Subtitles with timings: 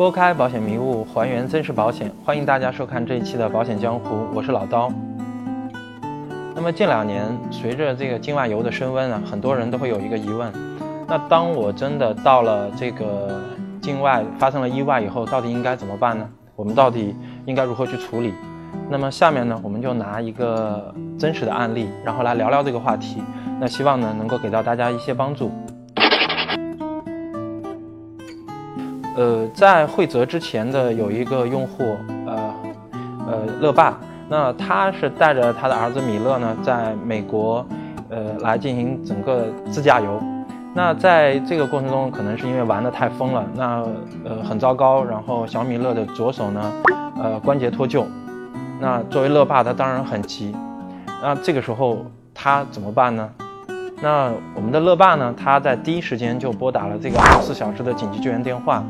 [0.00, 2.10] 拨开保险迷雾，还原真实保险。
[2.24, 4.90] 欢迎大家收看这一期的《保险江湖》，我是老刀。
[6.54, 10.50] 那么近两年，随着这个境外游的升温啊，很多人都会有一个疑问：
[11.06, 13.42] 那当我真的到了这个
[13.82, 16.26] 境外发生了意外以后，到底应该怎么办呢？
[16.56, 18.32] 我们到底应该如何去处理？
[18.88, 23.22] 那么下面呢，我们就拿一个真实的案例，然后来聊聊这个话题。
[23.60, 25.52] 那希望呢，能够给到大家一些帮助。
[29.16, 31.96] 呃，在惠泽之前的有一个用户，
[32.26, 32.54] 呃，
[33.26, 37.66] 呃，乐爸，那他是带着他的儿子米勒呢，在美国，
[38.08, 40.20] 呃，来进行整个自驾游。
[40.72, 43.84] 那在这个过程中，可能是因为玩的太疯了，那
[44.24, 46.72] 呃很糟糕，然后小米勒的左手呢，
[47.20, 48.04] 呃关节脱臼。
[48.80, 50.54] 那作为乐爸，他当然很急。
[51.20, 53.28] 那这个时候他怎么办呢？
[54.02, 55.34] 那我们的乐爸呢？
[55.36, 58.82] 他在第一时间就拨打了这个二十四小时的紧急救援电话。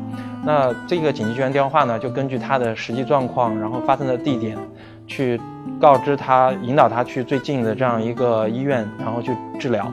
[0.43, 4.57] 那这个紧急救援电话呢，就根据他的实际状况，然后发生的地点，
[5.05, 5.39] 去
[5.79, 9.91] 告知他，引导他去最近的这样一个医院，然后去治疗。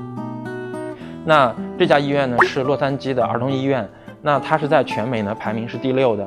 [1.24, 3.86] 那这家医院呢是洛杉矶的儿童医院，
[4.22, 6.26] 那它是在全美呢排名是第六的。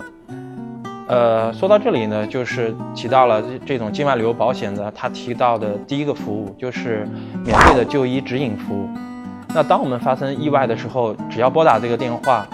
[1.12, 7.06] 呃，说到这里呢，就是提到了这种境外旅游保险的，他提到的第一个服务就是
[7.44, 8.88] 免费的就医指引服务。
[9.54, 12.48] 那当我们发生意外的时候，只要拨打这个电话，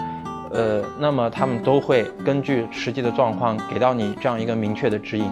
[0.50, 5.30] 呃，那么他们都会根据实际的状况给到你这样一个明确的指引。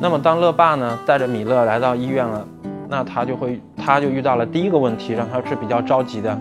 [0.00, 2.46] 那么当乐爸呢带着米勒来到医院了，
[2.88, 6.38] 那他就会他就遇到了第一个问题，让他是比较着急的，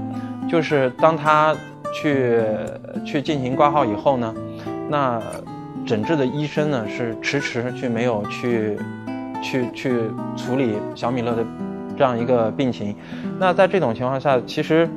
[0.48, 1.56] 就是当他。
[1.96, 2.42] 去
[3.06, 4.36] 去进行挂号以后呢，
[4.90, 5.22] 那
[5.86, 8.78] 诊治的医生呢是迟迟却没有去
[9.42, 10.02] 去去
[10.36, 11.46] 处理小米勒的
[11.98, 12.94] 这样一个病情。
[13.40, 14.90] 那在这种情况下，其实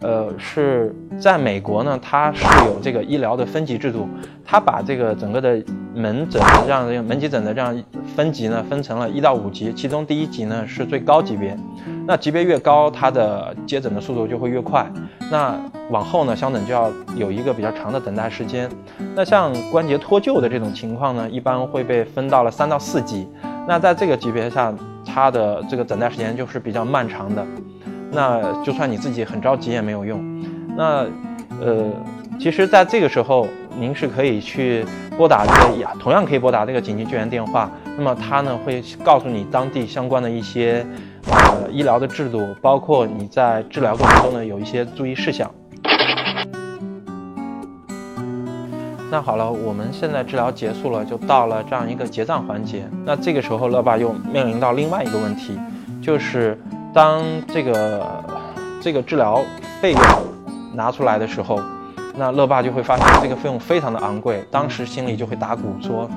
[0.00, 4.06] 呃是在美国呢，它是有这个医疗的分级制度，
[4.44, 5.60] 它把这个整个的
[5.92, 7.82] 门诊的这样的门急诊的这样
[8.14, 11.56] 分级呢分成了一到五级，其中第一级呢是最高级别。
[12.06, 14.86] 那级别越高，它的接诊的速度就会越快。
[15.30, 15.58] 那
[15.90, 18.68] 往后呢，相等就要有一个比较长的等待时间。
[19.14, 23.26] 那像关节脱臼的这种情况呢，一般会被分到了三到四级。
[23.66, 24.72] 那在这个级别下，
[25.06, 27.44] 它的这个等待时间就是比较漫长的。
[28.12, 30.22] 那就算你自己很着急也没有用。
[30.76, 31.06] 那，
[31.60, 31.90] 呃，
[32.38, 33.46] 其实在这个时候，
[33.78, 34.84] 您是可以去
[35.16, 37.70] 拨打这个，同样可以拨打这个紧急救援电话。
[37.96, 40.86] 那么它呢会告诉你当地相关的一些。
[41.26, 45.50] 呃，医疗的制度包括你在治疗过程中呢有一些注意事项。
[49.10, 52.86] 那好了，我们现在治疗结束了，就到了这样一个结账环节。
[53.06, 55.58] 那这个时候，乐爸又面临到另外一个问题，
[56.02, 56.60] 就是
[56.92, 58.06] 当这个
[58.82, 59.40] 这个治疗
[59.80, 60.02] 费用
[60.74, 61.58] 拿出来的时候，
[62.16, 66.10] 那乐爸就会发现这个费用非常的昂贵，当时心里就会打鼓说，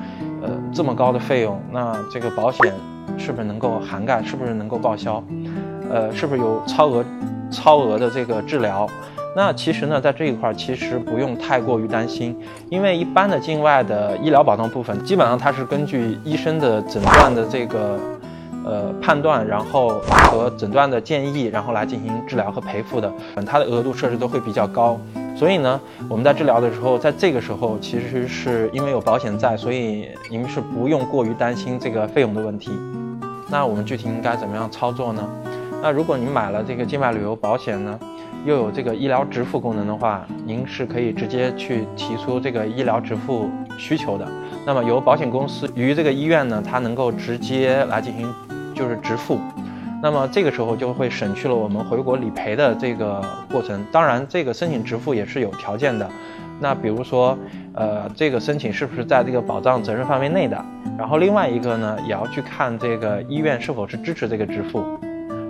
[0.73, 2.73] 这么高的费用，那这个保险。
[3.17, 4.21] 是不是能够涵盖？
[4.21, 5.23] 是不是能够报销？
[5.89, 7.03] 呃，是不是有超额、
[7.49, 8.87] 超额的这个治疗？
[9.33, 12.37] 那其实呢，在这一块其实不用太过于担心，
[12.69, 17.97] 因为一般的境外的医疗保障部分，基本上它是根据医生的诊断的这个
[18.65, 19.99] 呃判断，然后
[20.29, 23.11] 和诊断的建议，然后来进行治疗和赔付的，
[23.47, 24.99] 它的额度设置都会比较高。
[25.37, 32.71] 所以呢，我们在治疗的时候，在这个时候其实是因为有保险在，所以您是不用过于担心这个费用的问题。
[33.47, 35.29] 那我们具体应该怎么样操作呢？
[35.79, 37.99] 那如果您买了这个境外旅游保险呢，
[38.45, 43.47] 又有这个医疗支付功能的话，您是可以直接去提出这个医疗支付
[43.77, 44.27] 需求的。
[44.65, 48.33] 那么由保险公司与这个医院呢，它能够直接来进行
[48.73, 49.39] 就是支付。
[50.01, 53.21] 那么这个时候就会省去了我们回国理赔的这个
[53.51, 53.83] 过程。
[53.91, 56.07] 当然，这个申请支付也是有条件的。
[56.59, 57.37] 那比如说，
[57.73, 60.63] 呃，这个申请是不是在这个保障责任范围内的？
[60.97, 64.83] 然后另外一个呢，也要去看这个医院是否是支持这个支付。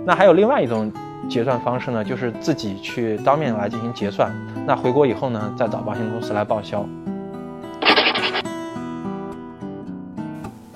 [0.04, 0.90] 那还有另外一种
[1.28, 4.30] 结算方式呢，就是自己去当面来进行结算。
[4.66, 6.86] 那回国以后呢，再找保险公司来报销。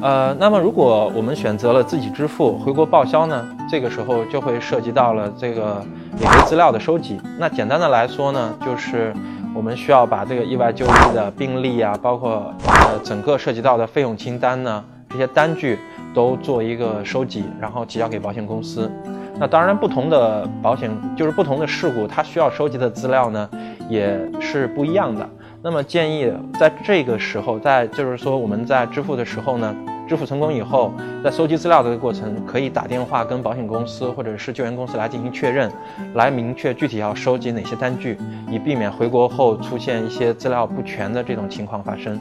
[0.01, 5.83] 呃，那么如果我们选择了自己支付回国报销呢，这个时候就会涉及到了这个
[6.19, 7.19] 理赔资料的收集。
[7.39, 9.15] 那简单的来说呢，就是。
[9.55, 15.79] 我们需要把这个意外就医的病例啊，包括呃整个涉及到的费用清单呢，这些单据
[16.15, 18.91] 都做一个收集，然后提交给保险公司。
[19.39, 23.47] 那当然，不同的保险就是不同的事故，它需要收集的资料呢
[23.91, 25.29] 也是不一样的。
[25.63, 29.77] 那么建议在这个时候，在就是说我们在支付的时候呢，
[30.09, 30.93] 支付成功以后，
[31.25, 35.71] 在收集资料这个过程，可以打电话跟保险公司或者是救援公司来进行确认，
[36.15, 38.19] 来明确具体要收集哪些单据，
[38.51, 42.21] 以避免回国后出现一些资料不全的这种情况发生。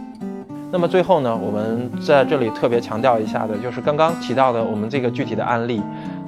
[0.72, 5.82] 那么最后呢，我们在这里特别强调一下的，就是刚刚提到的我们这个具体的案例。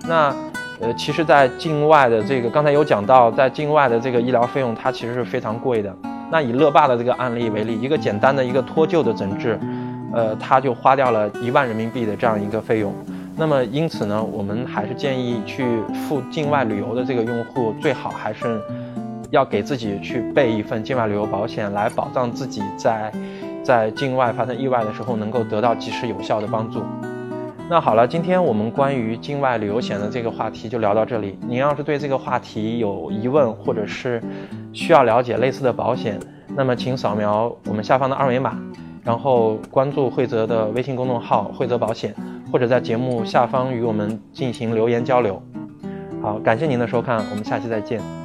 [0.06, 0.36] 那
[0.82, 5.96] 呃，其实，在境外的这个刚才有讲到，在境外的这个医疗费用它其实是非常贵的。
[6.30, 9.58] 那以乐爸的这个案例为例，一个简单的一个脱臼的诊治。
[10.13, 12.94] 呃，他就花掉了一万人民币的这样一个费用，
[13.36, 15.65] 那么因此呢，我们还是建议去
[16.07, 18.62] 赴境外旅游的这个用户，最好还是
[19.31, 23.12] 要给自己去备一份境外旅游保险，来保障自己在
[23.63, 26.83] 在境外发生意外的时候能够得到及时有效的帮助。
[27.69, 31.39] 那好了，今天我们关于境外旅游险的这个话题就聊到这里。
[31.48, 34.21] 您要是对这个话题有疑问，或者是
[34.74, 36.19] 需要了解类似的保险，
[36.56, 38.60] 那么请扫描我们下方的二维码。
[39.04, 42.16] 然后关注惠泽的微信公众号“惠泽保险”，
[42.52, 45.42] 或者在节目下方与我们进行留言交流。
[46.22, 48.23] 好，感谢您的收看，我们下期再见。